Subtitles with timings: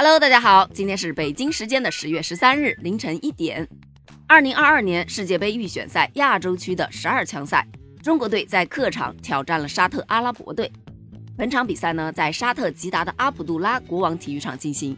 [0.00, 3.68] Hello，大家好，今天是北京时间的十月十三日凌晨一点。
[4.28, 7.66] 二零二二年世界杯预选赛亚洲区的十二强赛，
[8.00, 10.70] 中国队在客场挑战了沙特阿拉伯队。
[11.36, 14.96] 本场比赛呢，在沙特吉达的阿卜杜拉国王体育场进行。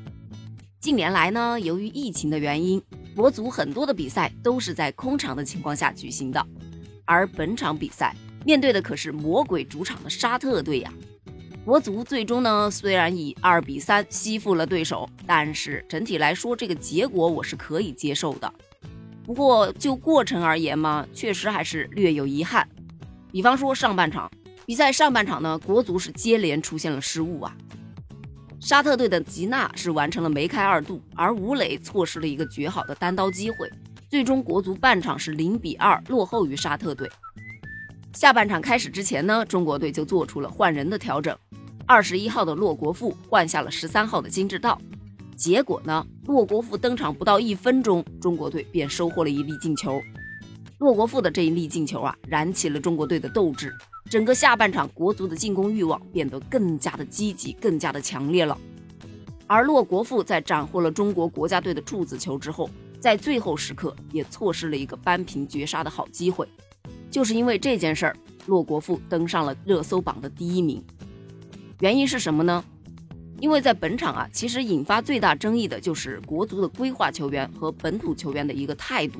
[0.80, 2.78] 近年来呢，由于疫情的原因，
[3.16, 6.46] 国足很多的比赛都是在空场的情况下举行的。
[7.06, 8.14] 而本场比赛
[8.44, 10.92] 面对的可是魔鬼主场的沙特队呀。
[11.64, 18.52] 国足最终呢，虽然以二比三惜负了对手，但是整体来说，这个结果我是可以接受的。
[19.24, 22.66] 不过就过程而言嘛，确实还是略有遗憾。
[23.30, 24.28] 比方说上半场
[24.64, 27.54] 比赛上半场呢，国足是接连出现了失误啊。
[28.58, 33.70] 沙特队的吉纳是完成了梅开二度，而吴磊错失了一个绝好的单刀机会，
[34.08, 37.08] 最终国足半场是零比二落后于沙特队。
[38.14, 41.36] 下半场开始之前呢，中国队就做出了换人的调整。
[41.90, 44.80] 二十一号的骆国富换下了十三号的金志道，
[45.36, 50.00] 结果呢，骆国富登场不到一分钟，中国队便收获了一粒进球。
[50.78, 53.74] 骆国富的这一粒进球啊，燃起了中国队的斗志，
[54.08, 58.56] 整个下半场国足的进攻欲望变得更加的积极，更加的强烈了。
[59.48, 66.46] 而骆国富在斩获了中国国家队的柱子球之后，在最后时刻也错失了一个扳平绝杀的好机会。
[67.10, 68.16] 就是因为这件事儿，
[68.46, 70.80] 骆国富登上了热搜榜的第一名。
[71.80, 72.62] 原因是什么呢？
[73.40, 79.18] 因为在本场啊，其实引发最大争议的就是国足的规划球员和本土球员的一个态度，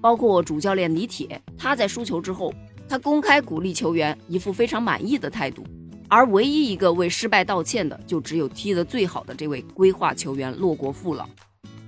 [0.00, 2.54] 包括主教练李铁，他在输球之后，
[2.88, 5.64] 他公开鼓励球员，一副非常满意的态度，
[6.08, 11.28] 而唯一一个为失败道歉的，就只有踢得最好的这位规划球员骆国富了。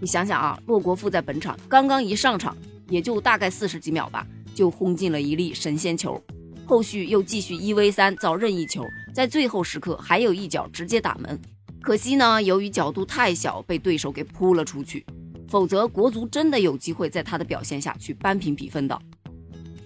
[0.00, 2.56] 你想想啊，骆国富在本场刚刚一上场，
[2.88, 6.20] 也就大概四十几秒吧，就轰进了一粒神仙球。
[6.66, 8.82] 后续又继续一 v 三造任意球，
[9.14, 11.40] 在最后时刻还有一脚直接打门，
[11.80, 15.06] 可惜呢，由于角度太小，被对手给扑了出去。
[15.46, 19.00] 否则国足真的有机会在他的表现下去扳平比分的。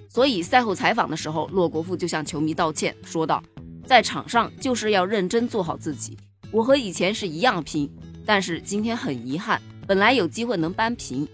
[0.09, 3.43] 所以赛后采访的时候，骆国富就向球迷道歉，说道
[3.85, 6.17] ：“在场上就是要认真做好自己，
[6.51, 7.91] 我和以前是一样拼，
[8.25, 11.29] 但是今天很遗憾，本来有机会能扳平，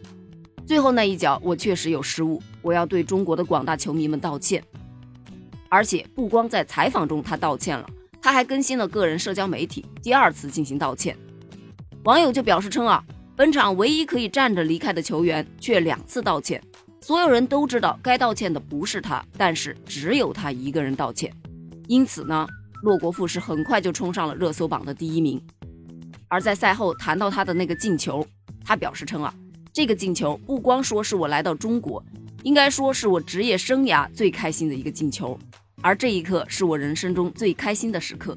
[0.67, 4.61] 最后那一脚我确实有失误，我要对中国的广大球迷们道歉。”
[5.75, 7.85] 而且不光在采访中他道歉了，
[8.23, 11.17] 他还更新了个人社交媒体，第二次进行道歉。
[12.05, 13.05] 网友就表示称啊，
[13.35, 16.63] 本场唯一可以站着离开的球员却两次道歉，
[17.01, 21.29] 所有人都知道该道歉的不是他，但是只有他一个人道歉。
[21.89, 22.47] 因此呢，
[22.83, 25.43] 骆国富是很快就冲上了热搜榜的第一名。
[26.29, 28.25] 而在赛后谈到他的那个进球，
[28.65, 29.35] 他表示称啊，
[29.73, 32.01] 这个进球不光说是我来到中国，
[32.45, 35.37] 应该说是我职业生涯最开心的一个进球。
[35.85, 38.35] 而这一刻是我人生中最开心的时刻，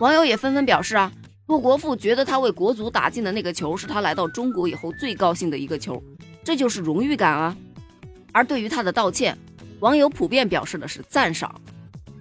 [0.00, 1.12] 网友也纷纷表示啊，
[1.46, 6.02] 骆国富觉得他为国足打进的那个球是他来到中国以后最高兴的一个球，
[6.42, 7.56] 这就是荣誉感啊。
[8.32, 9.38] 而对于他的道歉，
[9.78, 11.54] 网友普遍表示的是赞赏。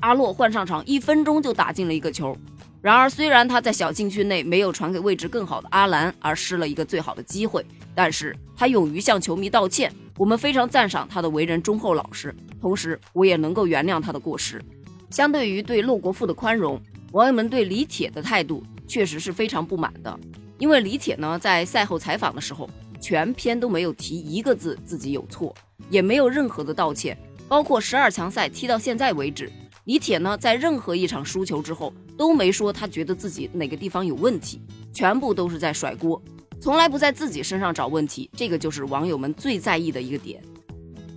[0.02, 2.38] 阿洛换上场一分钟就打进了一个球，
[2.84, 9.92] 然而虽然他在小禁区内没有传给位置更好的阿兰，而失了一个最好的机会，但是他勇于向球迷道歉。
[10.18, 14.62] 我们非常赞赏他的为人忠厚老实，同时我也能够原谅他的过失。
[15.10, 16.80] 相对于对陆国富的宽容，
[17.14, 20.20] 网友们对李铁的态度确实是非常不满的。
[20.60, 22.70] 因为李铁呢，在赛后采访的时候，
[23.02, 25.54] 全篇都没有提一个字自己有错，
[25.90, 27.18] 也没有任何的道歉。
[27.48, 29.52] 包括十二强赛踢到现在为止，
[29.86, 34.62] 李铁呢，在任何一场输球之后，都没说他觉得自己哪个地方有问题，
[34.94, 36.22] 全部都是在甩锅。
[36.64, 40.42] 从来不在自己身上找问题，这个就是网友们最在意的一个点。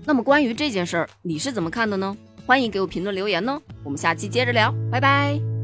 [0.05, 2.17] 那么关于这件事儿，你是怎么看的呢？
[2.45, 3.62] 欢迎给我评论留言呢。
[3.84, 5.56] 我们下期接着聊，拜拜。